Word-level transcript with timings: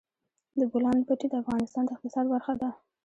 د 0.59 0.61
بولان 0.71 0.97
پټي 1.07 1.27
د 1.29 1.33
افغانستان 1.43 1.83
د 1.85 1.89
اقتصاد 1.95 2.25
برخه 2.33 2.53
ده. 2.61 2.69